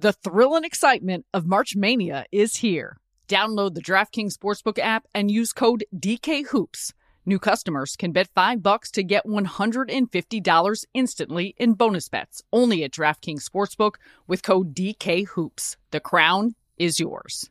[0.00, 2.98] The thrill and excitement of March Mania is here.
[3.26, 6.92] Download the DraftKings Sportsbook app and use code DKHOOPS.
[7.26, 12.92] New customers can bet 5 bucks to get $150 instantly in bonus bets only at
[12.92, 13.96] DraftKings Sportsbook
[14.28, 15.74] with code DKHOOPS.
[15.90, 17.50] The crown is yours.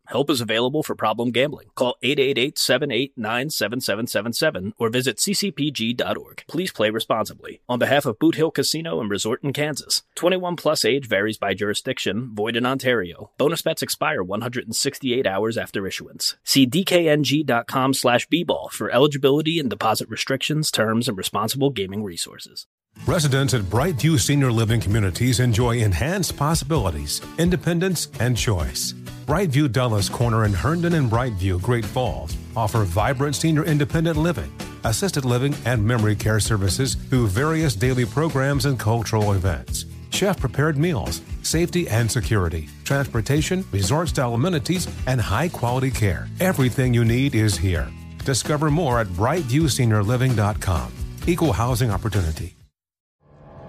[0.07, 1.69] help is available for problem gambling.
[1.75, 6.43] Call 888 789 7777 or visit ccpg.org.
[6.47, 7.61] Please play responsibly.
[7.69, 11.53] On behalf of Boot Hill Casino and Resort in Kansas, 21 plus age varies by
[11.53, 13.31] jurisdiction, void in Ontario.
[13.37, 16.35] Bonus bets expire 168 hours after issuance.
[16.43, 22.67] See DKNG com slash bball for eligibility and deposit restrictions, terms, and responsible gaming resources.
[23.05, 28.93] Residents at Brightview Senior Living Communities enjoy enhanced possibilities, independence, and choice.
[29.31, 34.51] Brightview Dulles Corner in Herndon and Brightview, Great Falls offer vibrant senior independent living,
[34.83, 40.77] assisted living, and memory care services through various daily programs and cultural events chef prepared
[40.77, 46.27] meals, safety and security, transportation, resort style amenities, and high quality care.
[46.41, 47.89] Everything you need is here.
[48.25, 50.91] Discover more at brightviewseniorliving.com.
[51.25, 52.57] Equal housing opportunity.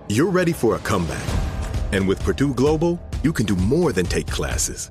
[0.09, 1.29] You're ready for a comeback.
[1.93, 4.91] And with Purdue Global, you can do more than take classes.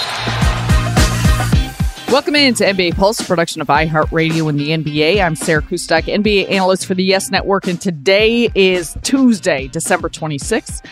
[2.11, 5.23] Welcome into NBA Pulse, production of iHeartRadio and the NBA.
[5.23, 10.83] I'm Sarah Kustok, NBA analyst for the Yes Network, and today is Tuesday, December 26th.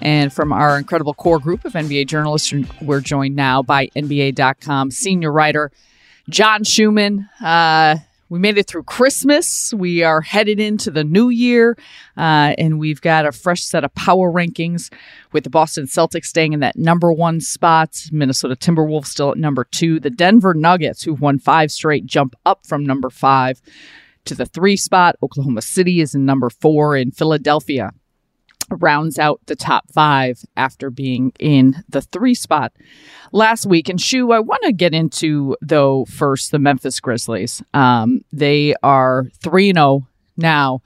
[0.00, 5.30] And from our incredible core group of NBA journalists, we're joined now by NBA.com senior
[5.30, 5.70] writer
[6.30, 7.28] John Schuhmann.
[7.38, 7.96] Uh,
[8.32, 9.74] we made it through Christmas.
[9.74, 11.76] We are headed into the new year,
[12.16, 14.90] uh, and we've got a fresh set of power rankings
[15.32, 18.06] with the Boston Celtics staying in that number one spot.
[18.10, 20.00] Minnesota Timberwolves still at number two.
[20.00, 23.60] The Denver Nuggets, who've won five straight, jump up from number five
[24.24, 25.16] to the three spot.
[25.22, 27.92] Oklahoma City is in number four, and Philadelphia
[28.76, 32.72] rounds out the top five after being in the three spot
[33.32, 33.88] last week.
[33.88, 37.62] And Shu, I want to get into though first the Memphis Grizzlies.
[37.74, 40.06] Um, they are three zero oh
[40.36, 40.80] now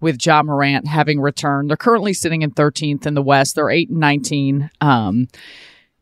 [0.00, 1.68] with Ja Morant having returned.
[1.70, 3.54] They're currently sitting in 13th in the West.
[3.54, 4.70] They're eight and 19.
[4.80, 5.28] Um,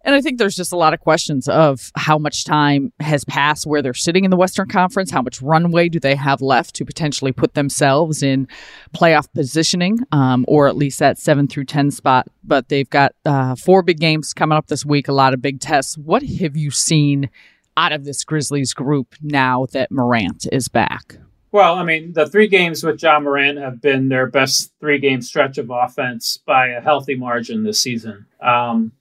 [0.03, 3.67] and I think there's just a lot of questions of how much time has passed
[3.67, 5.11] where they're sitting in the Western Conference.
[5.11, 8.49] How much runway do they have left to potentially put themselves in
[8.95, 12.29] playoff positioning, um, or at least that seven through 10 spot?
[12.45, 15.61] But they've got uh, four big games coming up this week, a lot of big
[15.61, 15.99] tests.
[15.99, 17.29] What have you seen
[17.77, 21.17] out of this Grizzlies group now that Morant is back?
[21.51, 25.23] Well, I mean, the three games with Ja Morant have been their best three game
[25.23, 28.27] stretch of offense by a healthy margin this season.
[28.41, 28.93] Um,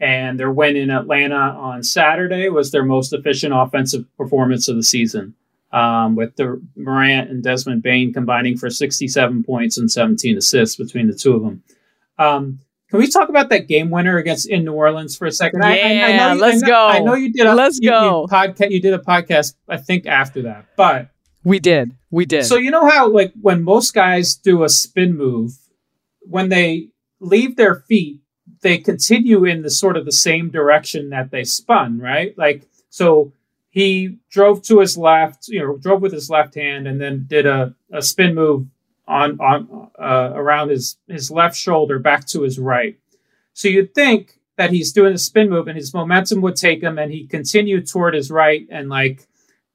[0.00, 4.82] and their win in Atlanta on Saturday was their most efficient offensive performance of the
[4.82, 5.34] season,
[5.72, 11.06] um, with the Morant and Desmond Bane combining for 67 points and 17 assists between
[11.06, 11.62] the two of them.
[12.18, 15.60] Um, can we talk about that game winner against in New Orleans for a second?
[15.62, 16.86] Yeah, I, I, I you, let's I know, go.
[16.86, 17.46] I know you did.
[17.46, 18.22] A, let's you, go.
[18.22, 18.70] You podcast.
[18.70, 21.10] You did a podcast, I think, after that, but
[21.44, 21.92] we did.
[22.10, 22.46] We did.
[22.46, 25.52] So you know how, like, when most guys do a spin move,
[26.22, 26.88] when they
[27.20, 28.19] leave their feet
[28.62, 32.36] they continue in the sort of the same direction that they spun, right?
[32.36, 33.32] Like, so
[33.70, 37.46] he drove to his left, you know, drove with his left hand and then did
[37.46, 38.66] a, a spin move
[39.06, 42.98] on, on, uh, around his, his left shoulder back to his right.
[43.54, 46.98] So you'd think that he's doing a spin move and his momentum would take him
[46.98, 49.26] and he continued toward his right and like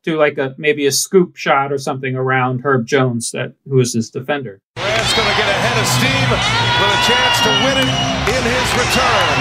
[0.06, 3.94] do like a maybe a scoop shot or something around Herb Jones that who is
[3.94, 4.62] his defender.
[4.78, 7.92] Grant's going to get ahead of Steve with a chance to win it
[8.30, 9.38] in his return.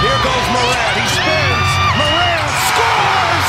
[0.00, 0.96] Here goes Morant.
[0.96, 1.70] He spins.
[2.00, 3.48] Morant scores!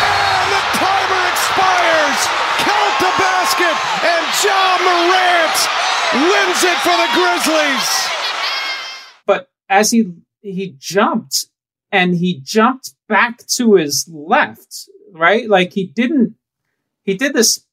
[0.00, 2.20] And the timer expires.
[2.64, 3.76] Count the basket.
[4.00, 5.58] And Ja Morant
[6.24, 7.88] wins it for the Grizzlies.
[9.28, 10.08] But as he
[10.40, 11.46] he jumped
[11.92, 15.48] and he jumped back to his left, right?
[15.48, 16.36] Like he didn't
[17.04, 17.66] he did this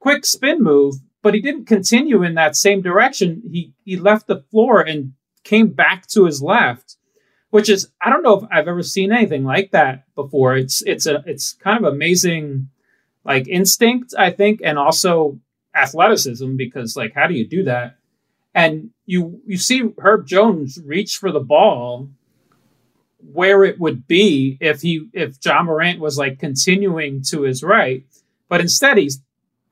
[0.00, 3.42] quick spin move but he didn't continue in that same direction.
[3.50, 6.96] He he left the floor and came back to his left,
[7.50, 10.56] which is I don't know if I've ever seen anything like that before.
[10.56, 12.68] It's it's a it's kind of amazing,
[13.24, 15.38] like instinct I think, and also
[15.74, 17.96] athleticism because like how do you do that?
[18.54, 22.10] And you you see Herb Jones reach for the ball
[23.30, 28.04] where it would be if he if Ja Morant was like continuing to his right,
[28.48, 29.20] but instead he's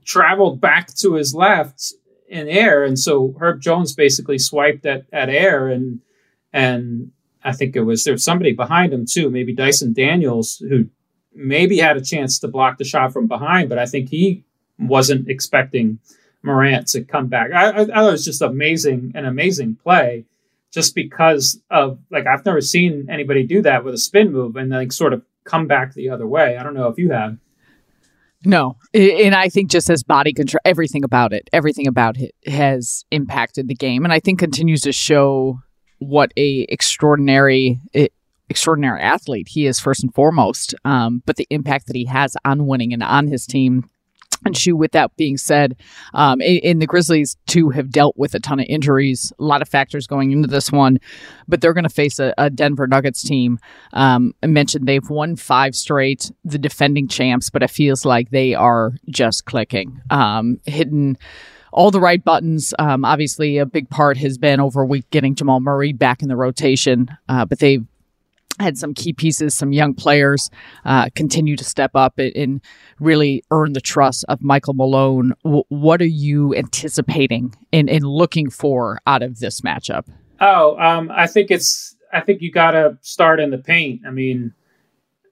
[0.05, 1.93] traveled back to his left
[2.29, 6.01] in air, and so Herb Jones basically swiped at at air, and
[6.53, 7.11] and
[7.43, 10.87] I think it was there's somebody behind him too, maybe Dyson Daniels, who
[11.35, 14.45] maybe had a chance to block the shot from behind, but I think he
[14.79, 15.99] wasn't expecting
[16.43, 17.53] Morant to come back.
[17.53, 20.25] I, I, I thought it was just amazing, an amazing play
[20.73, 24.71] just because of like I've never seen anybody do that with a spin move and
[24.71, 26.57] like sort of come back the other way.
[26.57, 27.37] I don't know if you have.
[28.45, 33.05] No, and I think just as body control, everything about it, everything about it has
[33.11, 35.61] impacted the game, and I think continues to show
[35.99, 37.79] what a extraordinary,
[38.49, 40.75] extraordinary athlete he is first and foremost.
[40.87, 43.91] Um, but the impact that he has on winning and on his team
[44.45, 45.77] and Shu, with that being said,
[46.15, 50.07] um, the Grizzlies too have dealt with a ton of injuries, a lot of factors
[50.07, 50.99] going into this one,
[51.49, 53.59] but they're going to face a, a, Denver Nuggets team.
[53.93, 58.55] Um, I mentioned they've won five straight, the defending champs, but it feels like they
[58.55, 61.17] are just clicking, um, hitting
[61.73, 62.75] all the right buttons.
[62.79, 66.29] Um, obviously, a big part has been over a week getting Jamal Murray back in
[66.29, 67.85] the rotation, uh, but they've
[68.61, 70.51] had some key pieces, some young players
[70.85, 72.61] uh, continue to step up and,
[73.01, 75.33] really earn the trust of Michael Malone.
[75.43, 80.07] W- what are you anticipating and, and looking for out of this matchup?
[80.41, 81.97] Oh, um, I think it's.
[82.13, 84.03] I think you got to start in the paint.
[84.07, 84.53] I mean,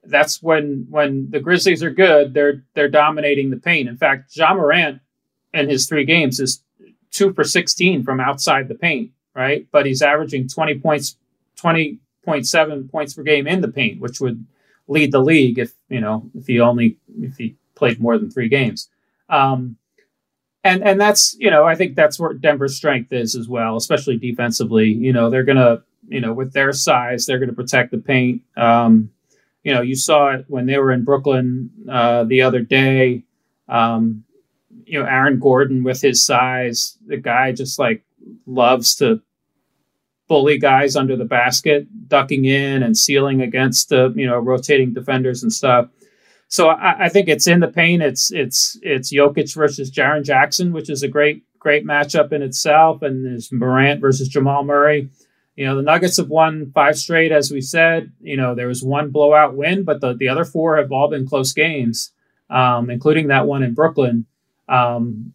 [0.05, 3.89] that's when when the Grizzlies are good, they're they're dominating the paint.
[3.89, 5.01] In fact, Ja Morant
[5.53, 6.63] in his three games is
[7.11, 9.67] two for sixteen from outside the paint, right?
[9.73, 11.17] But he's averaging twenty points,
[11.57, 11.99] twenty
[12.29, 14.45] 0.7 points per game in the paint, which would
[14.89, 18.49] lead the league if you know if he only if he played more than three
[18.49, 18.89] games.
[19.29, 19.77] Um,
[20.65, 24.17] and and that's you know I think that's where Denver's strength is as well, especially
[24.17, 24.89] defensively.
[24.89, 28.43] You know they're gonna you know with their size they're gonna protect the paint.
[28.57, 29.11] Um,
[29.63, 33.25] you know you saw it when they were in Brooklyn uh, the other day.
[33.69, 34.25] Um,
[34.85, 38.05] you know Aaron Gordon with his size, the guy just like
[38.47, 39.23] loves to
[40.29, 45.43] bully guys under the basket, ducking in and sealing against the you know rotating defenders
[45.43, 45.89] and stuff.
[46.49, 48.03] So I, I, think it's in the paint.
[48.03, 53.03] It's it's it's Jokic versus Jaren Jackson, which is a great great matchup in itself,
[53.03, 55.11] and there's Morant versus Jamal Murray.
[55.57, 58.13] You know the Nuggets have won five straight, as we said.
[58.21, 61.29] You know there was one blowout win, but the the other four have all been
[61.29, 62.13] close games,
[62.49, 64.27] um, including that one in Brooklyn.
[64.69, 65.33] Um,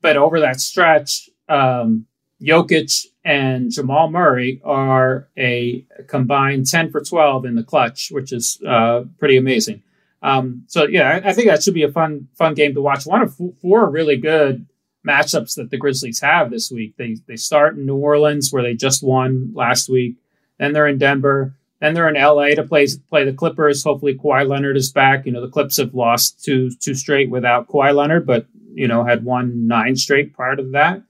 [0.00, 2.06] but over that stretch, um,
[2.44, 8.60] Jokic and Jamal Murray are a combined 10 for 12 in the clutch, which is
[8.66, 9.82] uh, pretty amazing.
[10.22, 13.04] Um, so yeah, I, I, think that should be a fun fun game to watch.
[13.04, 14.66] One of four really good
[15.06, 16.96] matchups that the Grizzlies have this week.
[16.96, 20.16] They they start in New Orleans where they just won last week.
[20.58, 21.54] Then they're in Denver.
[21.80, 23.84] Then they're in LA to play play the Clippers.
[23.84, 25.26] Hopefully Kawhi Leonard is back.
[25.26, 29.04] You know the Clips have lost two two straight without Kawhi Leonard, but you know
[29.04, 31.02] had won nine straight prior to that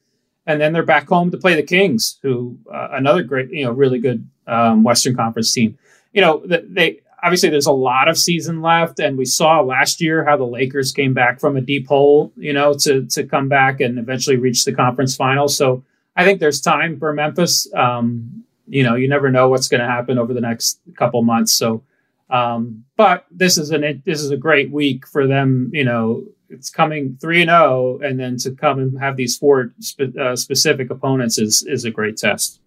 [0.47, 3.73] and then they're back home to play the Kings, who uh, another great, you know,
[3.73, 5.79] really good um, Western Conference team.
[6.13, 10.25] You know, they obviously there's a lot of season left, and we saw last year
[10.25, 13.81] how the Lakers came back from a deep hole, you know, to to come back
[13.81, 15.57] and eventually reach the conference finals.
[15.57, 15.83] So
[16.15, 17.73] I think there's time for Memphis.
[17.75, 21.53] Um, you know, you never know what's going to happen over the next couple months.
[21.53, 21.83] So,
[22.31, 25.71] um, but this is an this is a great week for them.
[25.73, 26.25] You know,
[26.55, 30.17] it's coming three and zero, oh, and then to come and have these four spe-
[30.19, 32.61] uh, specific opponents is is a great test.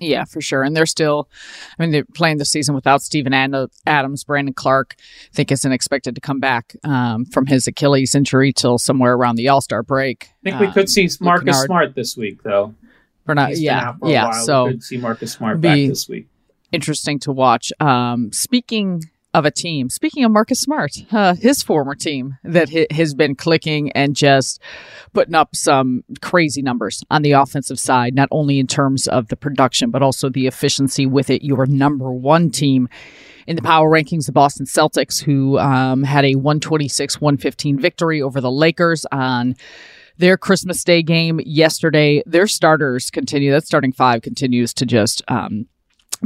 [0.00, 0.62] Yeah, for sure.
[0.62, 1.28] And they're still,
[1.78, 4.24] I mean, they're playing the season without Steven Adams.
[4.24, 8.78] Brandon Clarke, I think, isn't expected to come back um, from his Achilles injury till
[8.78, 10.28] somewhere around the All Star break.
[10.44, 12.74] I think we could see um, Marcus Smart this week, though.
[13.24, 14.30] For not, yeah, for yeah.
[14.32, 16.28] So we could see Marcus Smart back this week.
[16.72, 17.72] Interesting to watch.
[17.80, 19.02] Um, speaking
[19.36, 19.90] of a team.
[19.90, 24.62] Speaking of Marcus Smart, uh, his former team that has been clicking and just
[25.12, 29.36] putting up some crazy numbers on the offensive side, not only in terms of the
[29.36, 31.44] production, but also the efficiency with it.
[31.44, 32.88] Your number one team
[33.46, 38.40] in the power rankings, the Boston Celtics, who um, had a 126 115 victory over
[38.40, 39.54] the Lakers on
[40.16, 42.22] their Christmas Day game yesterday.
[42.24, 45.66] Their starters continue, that starting five continues to just um,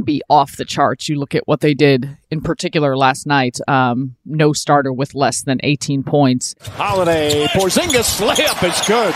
[0.03, 1.09] be off the charts.
[1.09, 3.57] You look at what they did in particular last night.
[3.67, 6.55] Um, no starter with less than 18 points.
[6.61, 9.13] Holiday, Porzingis layup is good.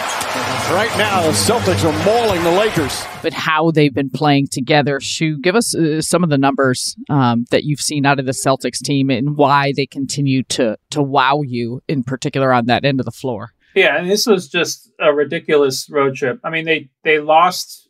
[0.74, 3.04] Right now, the Celtics are mauling the Lakers.
[3.22, 5.00] But how they've been playing together.
[5.00, 8.32] Shu, give us uh, some of the numbers um, that you've seen out of the
[8.32, 13.00] Celtics team and why they continue to to wow you, in particular on that end
[13.00, 13.52] of the floor.
[13.76, 16.40] Yeah, and this was just a ridiculous road trip.
[16.44, 17.90] I mean, they they lost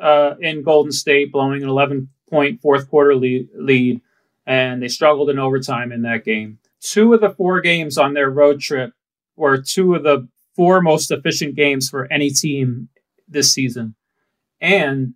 [0.00, 4.00] uh, in Golden State, blowing an 11 point fourth quarter lead,
[4.46, 6.58] and they struggled in overtime in that game.
[6.80, 8.92] Two of the four games on their road trip
[9.36, 12.88] were two of the four most efficient games for any team
[13.28, 13.94] this season.
[14.60, 15.14] And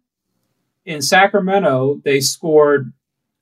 [0.84, 2.92] in Sacramento, they scored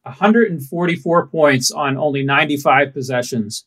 [0.02, 3.64] 144 points on only 95 possessions,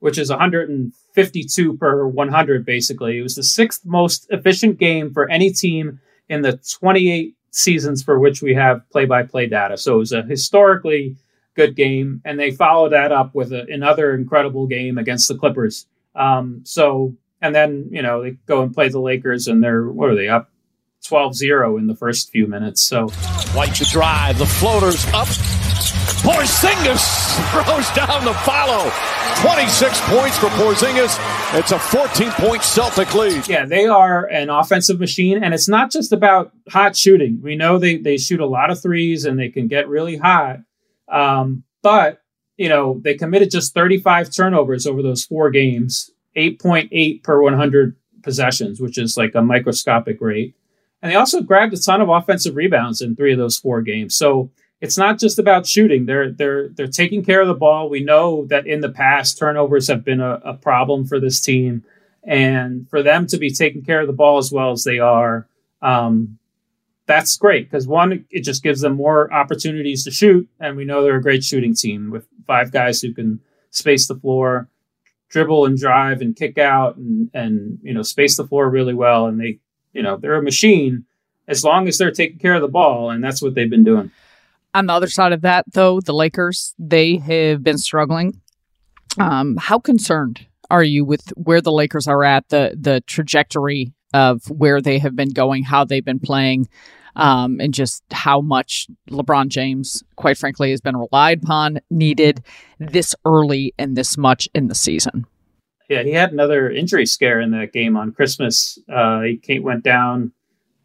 [0.00, 3.18] which is 152 per 100, basically.
[3.18, 8.18] It was the sixth most efficient game for any team in the 28 seasons for
[8.18, 9.76] which we have play by play data.
[9.76, 11.16] So it was a historically
[11.54, 12.20] good game.
[12.24, 15.86] And they followed that up with a, another incredible game against the Clippers.
[16.14, 20.10] Um, so, and then, you know, they go and play the Lakers and they're, what
[20.10, 20.50] are they up?
[21.08, 22.82] 12 0 in the first few minutes.
[22.82, 23.08] So,
[23.54, 24.38] White to drive.
[24.38, 25.26] The floater's up.
[26.20, 27.02] Porzingis
[27.50, 28.90] throws down the follow.
[29.40, 31.18] 26 points for Porzingis.
[31.58, 33.48] It's a 14 point Celtic lead.
[33.48, 37.40] Yeah, they are an offensive machine, and it's not just about hot shooting.
[37.42, 40.58] We know they, they shoot a lot of threes and they can get really hot.
[41.08, 42.20] Um, but,
[42.56, 48.80] you know, they committed just 35 turnovers over those four games, 8.8 per 100 possessions,
[48.80, 50.54] which is like a microscopic rate.
[51.02, 54.16] And they also grabbed a ton of offensive rebounds in three of those four games.
[54.16, 54.50] So
[54.80, 56.06] it's not just about shooting.
[56.06, 57.88] They're they're they're taking care of the ball.
[57.88, 61.84] We know that in the past turnovers have been a, a problem for this team,
[62.24, 65.48] and for them to be taking care of the ball as well as they are,
[65.82, 66.38] um,
[67.06, 71.02] that's great because one, it just gives them more opportunities to shoot, and we know
[71.02, 73.40] they're a great shooting team with five guys who can
[73.70, 74.68] space the floor,
[75.28, 79.26] dribble and drive and kick out, and and you know space the floor really well,
[79.26, 79.58] and they
[79.92, 81.04] you know they're a machine
[81.46, 84.10] as long as they're taking care of the ball, and that's what they've been doing.
[84.74, 88.40] On the other side of that, though, the Lakers, they have been struggling.
[89.18, 94.48] Um, how concerned are you with where the Lakers are at, the the trajectory of
[94.50, 96.68] where they have been going, how they've been playing,
[97.16, 102.42] um, and just how much LeBron James, quite frankly, has been relied upon, needed
[102.78, 105.26] this early and this much in the season?
[105.88, 108.78] Yeah, he had another injury scare in that game on Christmas.
[108.92, 110.32] Uh, he went down,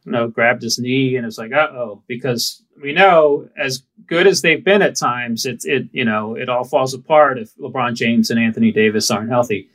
[0.06, 4.28] you know, grabbed his knee, and it's like, uh oh, because we know as good
[4.28, 7.96] as they've been at times, it's it you know it all falls apart if LeBron
[7.96, 9.70] James and Anthony Davis aren't healthy.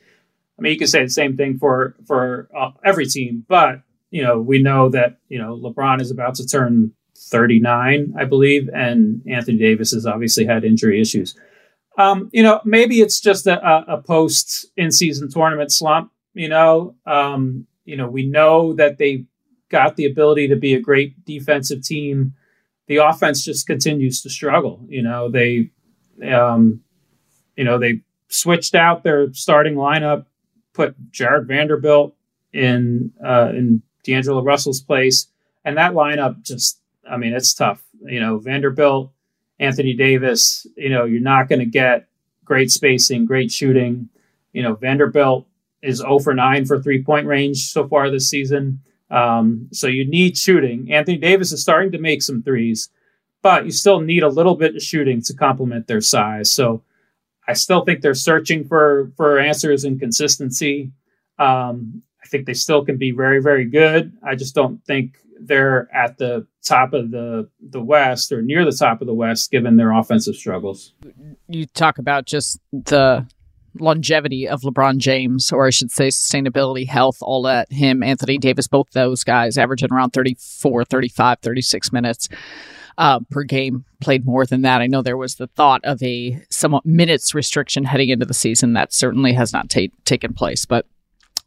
[0.59, 4.23] I mean, you could say the same thing for for uh, every team, but you
[4.23, 9.23] know we know that you know LeBron is about to turn 39, I believe, and
[9.29, 11.35] Anthony Davis has obviously had injury issues.
[11.99, 13.61] Um, you know, maybe it's just a,
[13.93, 16.11] a post in season tournament slump.
[16.33, 19.27] You know, um, you know, we know that they
[19.69, 22.35] got the ability to be a great defensive team
[22.89, 24.85] the offense just continues to struggle.
[24.89, 25.71] You know, they,
[26.27, 26.81] um,
[27.55, 30.25] you know, they switched out their starting lineup,
[30.73, 32.17] put Jarred Vanderbilt
[32.53, 35.29] in uh, in D'Angelo Russell's place,
[35.65, 37.83] and that lineup just, I mean, it's tough.
[38.07, 39.13] You know, Vanderbilt,
[39.61, 40.67] Anthony Davis.
[40.77, 42.09] You know, you're not going to get
[42.45, 44.09] great spacing, great shooting.
[44.53, 45.47] You know, Vanderbilt
[45.83, 48.81] is 0 for 9 for three point range so far this season.
[49.11, 50.93] Um, so you need shooting.
[50.93, 52.91] Anthony Davis is starting to make some threes,
[53.43, 56.53] but you still need a little bit of shooting to complement their size.
[56.53, 56.83] So
[57.47, 60.93] I still think they're searching for for answers and consistency.
[61.39, 64.13] Um, I think they still can be very very good.
[64.23, 68.73] I just don't think they're at the top of the the West or near the
[68.73, 70.95] top of the West given their offensive struggles.
[71.49, 73.27] You talk about just the
[73.81, 77.71] longevity of LeBron James, or I should say sustainability, health, all that.
[77.71, 82.29] Him, Anthony Davis, both those guys averaging around 34, 35, 36 minutes
[82.97, 84.81] uh, per game, played more than that.
[84.81, 88.73] I know there was the thought of a somewhat minutes restriction heading into the season.
[88.73, 90.87] That certainly has not ta- taken place, but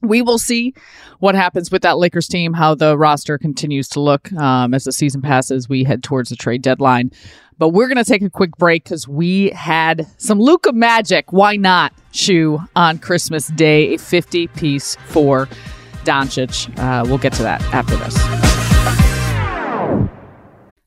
[0.01, 0.73] we will see
[1.19, 4.91] what happens with that Lakers team, how the roster continues to look um, as the
[4.91, 5.69] season passes.
[5.69, 7.11] We head towards the trade deadline.
[7.57, 11.31] But we're going to take a quick break because we had some Luka magic.
[11.31, 11.93] Why not?
[12.11, 15.47] Shu on Christmas Day, a 50 piece for
[16.03, 16.75] Doncic.
[16.79, 18.70] Uh, we'll get to that after this.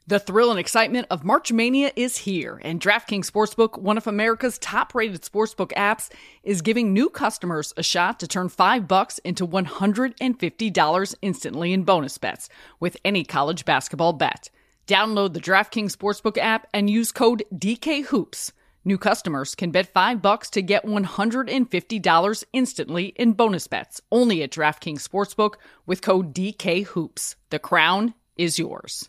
[0.06, 4.58] The thrill and excitement of March Mania is here, and DraftKings Sportsbook, one of America's
[4.58, 6.11] top-rated sportsbook apps,
[6.42, 12.18] is giving new customers a shot to turn 5 bucks into $150 instantly in bonus
[12.18, 14.50] bets with any college basketball bet.
[14.87, 18.52] Download the DraftKings Sportsbook app and use code DKHOOPS.
[18.84, 24.50] New customers can bet 5 bucks to get $150 instantly in bonus bets only at
[24.50, 25.54] DraftKings Sportsbook
[25.87, 27.37] with code DKHOOPS.
[27.49, 29.08] The crown is yours.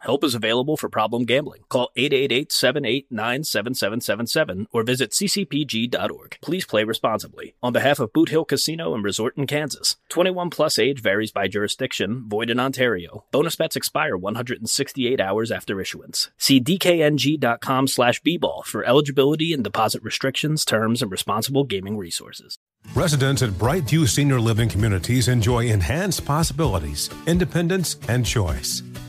[0.00, 1.62] help is available for problem gambling.
[1.68, 6.38] Call 888 789 7777 or visit ccpg.org.
[6.40, 7.54] Please play responsibly.
[7.62, 11.48] On behalf of Boot Hill Casino and Resort in Kansas, 21 plus age varies by
[11.48, 13.24] jurisdiction, void in Ontario.
[13.30, 16.30] Bonus bets expire 168 hours after issuance.
[16.38, 22.58] See DKNG com slash bball for eligibility and deposit restrictions, terms, and responsible gaming resources.
[22.94, 28.82] Residents at Brightview Senior Living Communities enjoy enhanced possibilities, independence, and choice.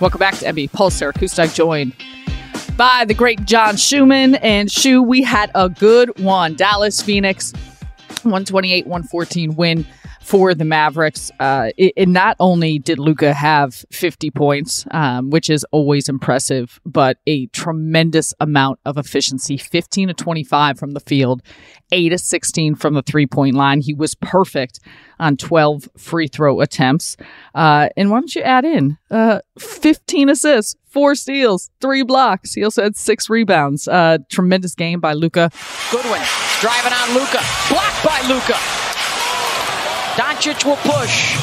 [0.00, 0.94] Welcome back to NBA Pulse.
[0.94, 1.94] Sarah Kustok joined
[2.78, 4.36] by the great John Schuhmann.
[4.36, 6.54] And Shu, we had a good one.
[6.54, 7.52] Dallas, Phoenix,
[8.22, 9.86] 128 114 win
[10.20, 11.30] for the Mavericks.
[11.40, 16.80] Uh, it, it not only did Luka have 50 points, um, which is always impressive,
[16.84, 21.42] but a tremendous amount of efficiency 15 to 25 from the field,
[21.90, 23.80] 8 to 16 from the three point line.
[23.80, 24.80] He was perfect
[25.18, 27.16] on 12 free throw attempts.
[27.54, 32.54] Uh, and why don't you add in uh, 15 assists, four steals, three blocks.
[32.54, 33.88] He also had six rebounds.
[33.88, 35.50] Uh, tremendous game by Luka.
[35.90, 36.22] Goodwin
[36.60, 37.40] driving on Luka,
[37.70, 38.89] blocked by Luka.
[40.20, 41.34] Doncic will push.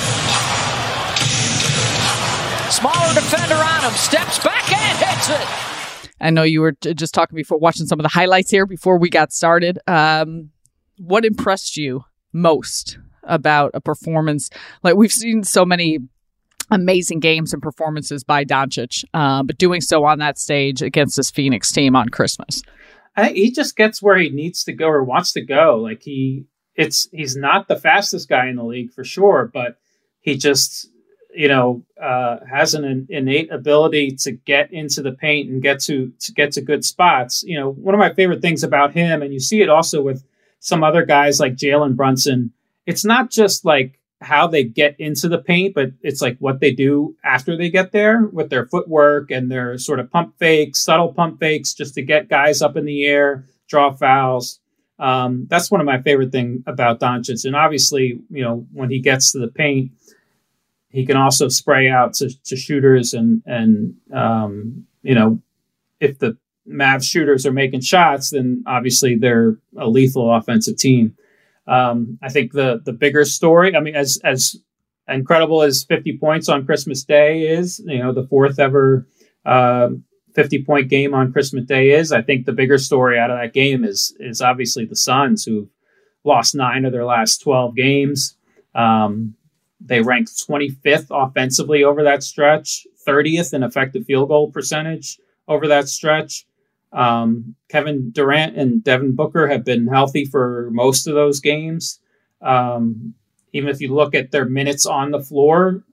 [2.69, 6.13] Smaller defender on him, steps back and hits it.
[6.21, 8.99] I know you were t- just talking before watching some of the highlights here before
[8.99, 9.79] we got started.
[9.87, 10.51] Um,
[10.99, 14.51] what impressed you most about a performance?
[14.83, 15.97] Like we've seen so many
[16.69, 21.31] amazing games and performances by Doncic, uh, but doing so on that stage against this
[21.31, 22.61] Phoenix team on Christmas.
[23.15, 25.79] I, he just gets where he needs to go or wants to go.
[25.81, 26.45] Like he,
[26.77, 29.77] it's he's not the fastest guy in the league for sure, but
[30.21, 30.89] he just
[31.33, 36.13] you know uh, has an innate ability to get into the paint and get to
[36.19, 37.43] to get to good spots.
[37.43, 40.23] You know, one of my favorite things about him, and you see it also with
[40.59, 42.53] some other guys like Jalen Brunson.
[42.85, 46.71] It's not just like how they get into the paint, but it's like what they
[46.71, 51.13] do after they get there with their footwork and their sort of pump fakes, subtle
[51.13, 54.59] pump fakes, just to get guys up in the air, draw fouls.
[54.99, 57.45] Um, that's one of my favorite thing about Doncic.
[57.45, 59.91] And obviously, you know, when he gets to the paint,
[60.89, 65.39] he can also spray out to, to shooters and and um, you know,
[65.99, 71.15] if the Mavs shooters are making shots, then obviously they're a lethal offensive team.
[71.67, 74.55] Um, I think the the bigger story, I mean, as as
[75.07, 79.07] incredible as 50 points on Christmas Day is, you know, the fourth ever
[79.45, 79.89] uh,
[80.37, 83.53] 50 point game on Christmas Day is, I think the bigger story out of that
[83.53, 85.67] game is is obviously the Suns who've
[86.23, 88.37] lost nine of their last 12 games.
[88.75, 89.33] Um,
[89.81, 95.87] they ranked 25th offensively over that stretch, 30th in effective field goal percentage over that
[95.87, 96.45] stretch.
[96.93, 101.99] Um, Kevin Durant and Devin Booker have been healthy for most of those games.
[102.43, 103.15] Um,
[103.53, 105.83] even if you look at their minutes on the floor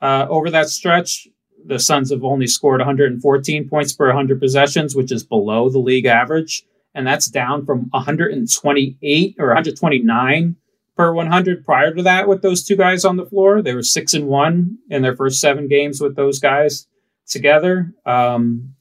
[0.00, 1.26] uh, over that stretch,
[1.64, 6.06] the Suns have only scored 114 points per 100 possessions, which is below the league
[6.06, 6.64] average.
[6.94, 10.56] And that's down from 128 or 129
[10.96, 13.62] per 100 prior to that with those two guys on the floor.
[13.62, 16.86] They were six and one in their first seven games with those guys
[17.26, 17.92] together.
[18.06, 18.74] Um,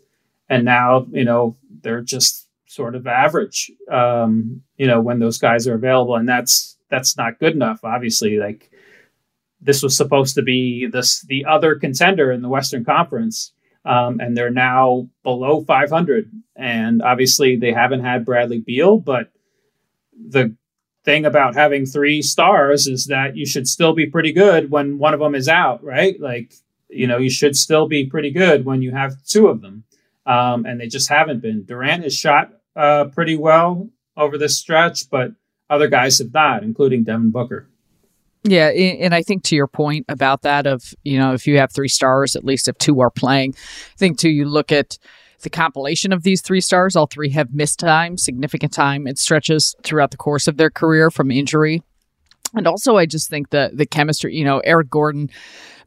[0.49, 5.67] and now you know they're just sort of average um, you know when those guys
[5.67, 8.69] are available and that's that's not good enough obviously like
[9.63, 13.53] this was supposed to be this the other contender in the western conference
[13.85, 16.31] Um, and they're now below 500.
[16.55, 19.31] And obviously, they haven't had Bradley Beal, but
[20.13, 20.55] the
[21.03, 25.13] thing about having three stars is that you should still be pretty good when one
[25.13, 26.19] of them is out, right?
[26.19, 26.53] Like,
[26.89, 29.83] you know, you should still be pretty good when you have two of them.
[30.25, 31.65] Um, and they just haven't been.
[31.65, 35.31] Durant has shot uh, pretty well over this stretch, but
[35.69, 37.67] other guys have not, including Devin Booker.
[38.45, 41.71] Yeah, and I think to your point about that of you know if you have
[41.71, 44.97] three stars, at least if two are playing, I think too you look at
[45.43, 46.95] the compilation of these three stars.
[46.95, 49.07] All three have missed time, significant time.
[49.07, 51.83] and stretches throughout the course of their career from injury,
[52.53, 54.35] and also I just think the the chemistry.
[54.35, 55.29] You know, Eric Gordon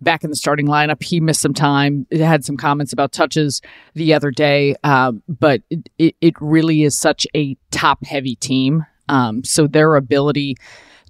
[0.00, 2.06] back in the starting lineup, he missed some time.
[2.10, 3.60] It had some comments about touches
[3.94, 5.62] the other day, um, but
[5.98, 8.84] it, it, really is such a top heavy team.
[9.08, 10.56] Um, so their ability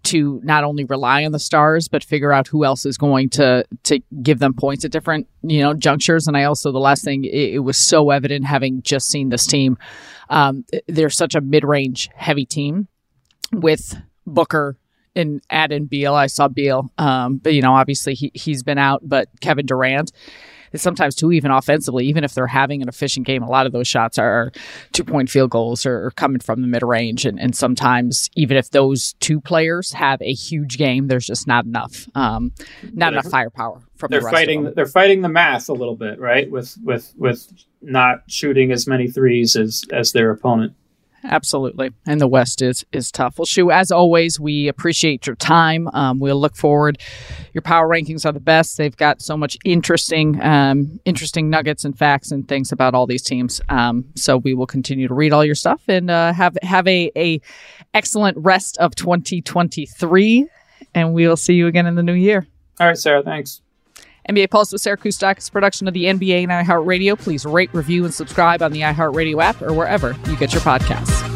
[0.06, 3.64] to not only rely on the stars but figure out who else is going to
[3.82, 7.24] to give them points at different you know junctures and i also the last thing
[7.24, 9.76] it, it was so evident having just seen this team
[10.28, 12.88] um, they're such a mid-range heavy team
[13.52, 14.76] with booker
[15.16, 16.14] and add in Beal.
[16.14, 19.00] I saw Beal, um, but you know, obviously he he's been out.
[19.02, 20.12] But Kevin Durant,
[20.80, 23.88] sometimes too, even offensively, even if they're having an efficient game, a lot of those
[23.88, 24.52] shots are
[24.92, 27.26] two point field goals or, coming from the mid range.
[27.26, 31.64] And, and sometimes, even if those two players have a huge game, there's just not
[31.64, 32.52] enough, um,
[32.92, 34.72] not enough firepower from they're the fighting.
[34.74, 36.50] They're fighting the math a little bit, right?
[36.50, 40.74] With with with not shooting as many threes as as their opponent
[41.28, 41.92] absolutely.
[42.06, 43.38] And the West is is tough.
[43.38, 45.88] Well, Shu, as always, we appreciate your time.
[45.92, 46.98] Um, we'll look forward.
[47.52, 48.76] Your power rankings are the best.
[48.76, 53.22] They've got so much interesting, um, interesting nuggets and facts and things about all these
[53.22, 53.60] teams.
[53.68, 57.10] Um, so we will continue to read all your stuff and uh, have have a
[57.16, 57.40] a
[57.94, 60.48] excellent rest of 2023.
[60.94, 62.46] And we will see you again in the new year.
[62.80, 63.22] All right, Sarah.
[63.22, 63.62] Thanks.
[64.28, 67.18] NBA Pulse with Sarah Kustok production of the NBA and iHeartRadio.
[67.18, 71.35] Please rate, review, and subscribe on the iHeartRadio app or wherever you get your podcasts.